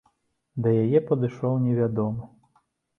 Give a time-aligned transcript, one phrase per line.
[0.67, 2.23] Да яе падышоў невядомы.